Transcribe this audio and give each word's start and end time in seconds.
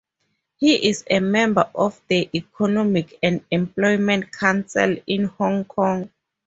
He 0.57 0.87
is 0.89 1.03
a 1.11 1.19
member 1.19 1.69
of 1.75 2.01
the 2.07 2.27
Economic 2.33 3.19
and 3.21 3.45
Employment 3.51 4.31
Council 4.33 4.97
in 5.05 5.25
Hong 5.25 5.63
Kong. 5.65 6.09